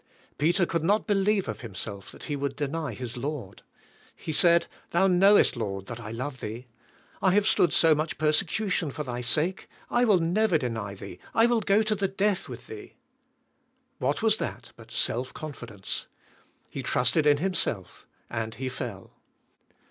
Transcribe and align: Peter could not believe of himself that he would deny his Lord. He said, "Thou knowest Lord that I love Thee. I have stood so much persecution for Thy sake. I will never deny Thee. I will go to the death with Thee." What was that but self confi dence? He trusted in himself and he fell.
Peter 0.39 0.65
could 0.65 0.83
not 0.83 1.05
believe 1.05 1.47
of 1.47 1.61
himself 1.61 2.11
that 2.11 2.23
he 2.23 2.35
would 2.35 2.55
deny 2.55 2.95
his 2.95 3.17
Lord. 3.17 3.61
He 4.15 4.31
said, 4.31 4.65
"Thou 4.89 5.05
knowest 5.05 5.55
Lord 5.55 5.85
that 5.85 5.99
I 5.99 6.09
love 6.09 6.39
Thee. 6.39 6.65
I 7.21 7.33
have 7.35 7.45
stood 7.45 7.71
so 7.71 7.93
much 7.93 8.17
persecution 8.17 8.89
for 8.89 9.03
Thy 9.03 9.21
sake. 9.21 9.69
I 9.91 10.05
will 10.05 10.17
never 10.17 10.57
deny 10.57 10.95
Thee. 10.95 11.19
I 11.35 11.45
will 11.45 11.61
go 11.61 11.83
to 11.83 11.93
the 11.93 12.07
death 12.07 12.49
with 12.49 12.65
Thee." 12.65 12.95
What 13.99 14.23
was 14.23 14.37
that 14.37 14.71
but 14.75 14.91
self 14.91 15.35
confi 15.35 15.67
dence? 15.67 16.07
He 16.71 16.81
trusted 16.81 17.27
in 17.27 17.37
himself 17.37 18.07
and 18.27 18.55
he 18.55 18.69
fell. 18.69 19.17